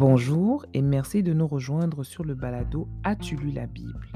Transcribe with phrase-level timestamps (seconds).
[0.00, 4.08] Bonjour et merci de nous rejoindre sur le balado As-tu lu la Bible?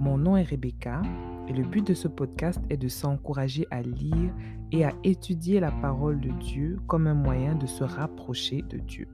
[0.00, 1.02] Mon nom est Rebecca
[1.46, 4.34] et le but de ce podcast est de s'encourager à lire
[4.72, 9.06] et à étudier la parole de Dieu comme un moyen de se rapprocher de Dieu.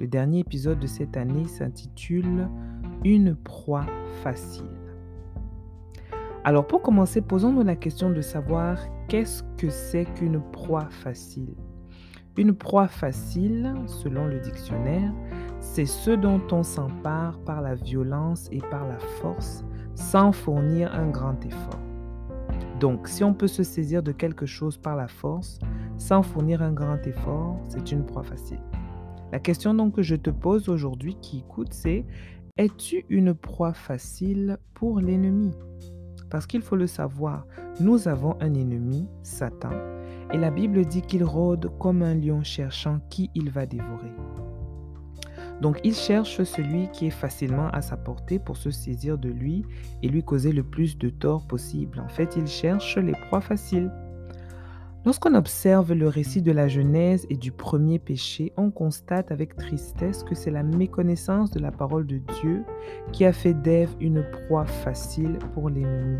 [0.00, 2.48] Le dernier épisode de cette année s'intitule
[3.04, 3.86] Une proie
[4.24, 4.66] facile.
[6.42, 11.54] Alors pour commencer, posons-nous la question de savoir qu'est-ce que c'est qu'une proie facile?
[12.36, 15.12] Une proie facile, selon le dictionnaire,
[15.62, 21.08] c'est ce dont on s'empare par la violence et par la force sans fournir un
[21.08, 21.80] grand effort.
[22.80, 25.60] Donc, si on peut se saisir de quelque chose par la force
[25.98, 28.58] sans fournir un grand effort, c'est une proie facile.
[29.30, 32.04] La question donc que je te pose aujourd'hui qui écoute, c'est
[32.56, 35.52] es-tu une proie facile pour l'ennemi?
[36.28, 37.46] Parce qu'il faut le savoir,
[37.78, 39.70] nous avons un ennemi, Satan,
[40.32, 44.12] et la Bible dit qu'il rôde comme un lion cherchant qui il va dévorer.
[45.62, 49.64] Donc il cherche celui qui est facilement à sa portée pour se saisir de lui
[50.02, 52.00] et lui causer le plus de tort possible.
[52.04, 53.92] En fait, il cherche les proies faciles.
[55.04, 60.24] Lorsqu'on observe le récit de la Genèse et du premier péché, on constate avec tristesse
[60.24, 62.64] que c'est la méconnaissance de la parole de Dieu
[63.12, 66.18] qui a fait d'Ève une proie facile pour l'ennemi.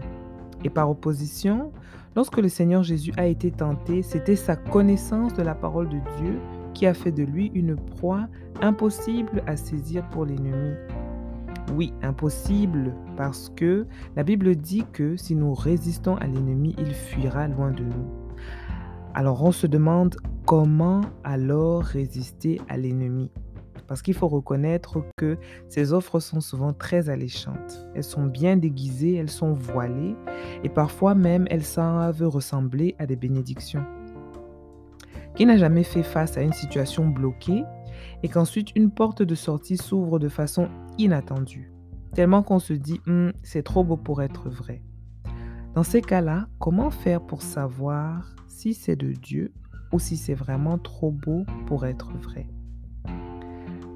[0.62, 1.72] Et par opposition,
[2.14, 6.38] lorsque le Seigneur Jésus a été tenté, c'était sa connaissance de la parole de Dieu
[6.74, 8.28] qui a fait de lui une proie
[8.60, 10.74] impossible à saisir pour l'ennemi.
[11.74, 17.48] Oui, impossible parce que la Bible dit que si nous résistons à l'ennemi, il fuira
[17.48, 18.06] loin de nous.
[19.14, 23.30] Alors on se demande comment alors résister à l'ennemi.
[23.86, 25.36] Parce qu'il faut reconnaître que
[25.68, 27.86] ces offres sont souvent très alléchantes.
[27.94, 30.16] Elles sont bien déguisées, elles sont voilées
[30.64, 33.84] et parfois même elles savent ressembler à des bénédictions.
[35.44, 37.64] N'a jamais fait face à une situation bloquée
[38.22, 40.68] et qu'ensuite une porte de sortie s'ouvre de façon
[40.98, 41.72] inattendue,
[42.14, 44.83] tellement qu'on se dit hum, c'est trop beau pour être vrai.
[45.74, 49.52] Dans ces cas-là, comment faire pour savoir si c'est de Dieu
[49.92, 52.46] ou si c'est vraiment trop beau pour être vrai?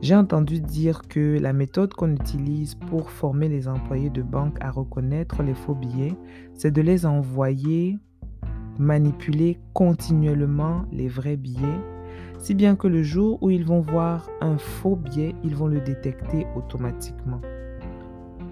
[0.02, 4.70] J'ai entendu dire que la méthode qu'on utilise pour former les employés de banque à
[4.70, 6.16] reconnaître les faux billets,
[6.54, 7.98] c'est de les envoyer
[8.78, 11.80] manipuler continuellement les vrais billets,
[12.38, 15.80] si bien que le jour où ils vont voir un faux billet, ils vont le
[15.80, 17.40] détecter automatiquement.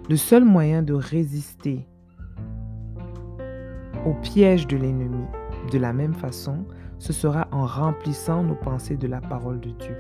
[0.09, 1.87] Le seul moyen de résister
[4.05, 5.25] au piège de l'ennemi,
[5.73, 6.65] de la même façon,
[6.99, 9.97] ce sera en remplissant nos pensées de la parole de Dieu.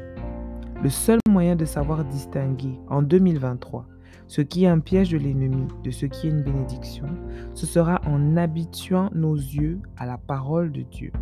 [0.83, 3.87] Le seul moyen de savoir distinguer en 2023
[4.27, 7.07] ce qui est un piège de l'ennemi de ce qui est une bénédiction,
[7.55, 11.13] ce sera en habituant nos yeux à la parole de Dieu.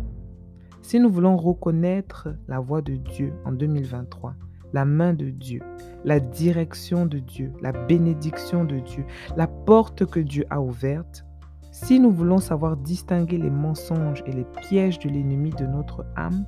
[0.81, 4.35] Si nous voulons reconnaître la voix de Dieu en 2023,
[4.73, 5.61] la main de Dieu,
[6.03, 9.05] la direction de Dieu, la bénédiction de Dieu,
[9.37, 11.25] la porte que Dieu a ouverte,
[11.71, 16.45] si nous voulons savoir distinguer les mensonges et les pièges de l'ennemi de notre âme,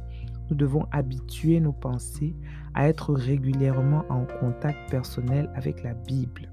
[0.50, 2.35] nous devons habituer nos pensées
[2.73, 6.50] à être régulièrement en contact personnel avec la Bible.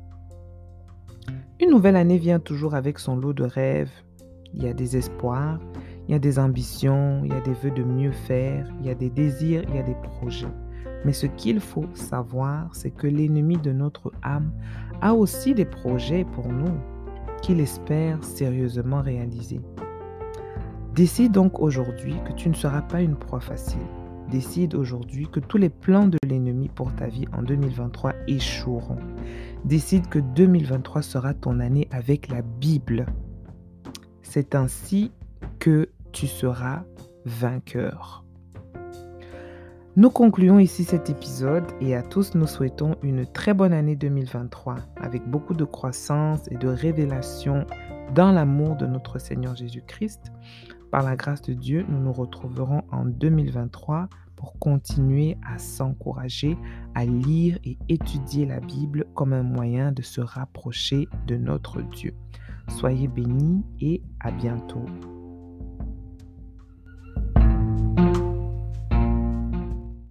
[1.60, 3.92] Une nouvelle année vient toujours avec son lot de rêves.
[4.54, 5.60] Il y a des espoirs,
[6.08, 8.90] il y a des ambitions, il y a des vœux de mieux faire, il y
[8.90, 10.46] a des désirs, il y a des projets.
[11.04, 14.52] Mais ce qu'il faut savoir, c'est que l'ennemi de notre âme
[15.00, 16.74] a aussi des projets pour nous
[17.42, 19.60] qu'il espère sérieusement réaliser.
[20.94, 23.80] Décide donc aujourd'hui que tu ne seras pas une proie facile.
[24.30, 28.98] Décide aujourd'hui que tous les plans de l'ennemi pour ta vie en 2023 échoueront.
[29.64, 33.06] Décide que 2023 sera ton année avec la Bible.
[34.20, 35.12] C'est ainsi
[35.58, 36.82] que tu seras
[37.24, 38.26] vainqueur.
[39.96, 44.76] Nous concluons ici cet épisode et à tous nous souhaitons une très bonne année 2023
[44.96, 47.66] avec beaucoup de croissance et de révélation
[48.14, 50.32] dans l'amour de notre Seigneur Jésus-Christ.
[50.92, 56.58] Par la grâce de Dieu, nous nous retrouverons en 2023 pour continuer à s'encourager
[56.94, 62.12] à lire et étudier la Bible comme un moyen de se rapprocher de notre Dieu.
[62.68, 64.84] Soyez bénis et à bientôt.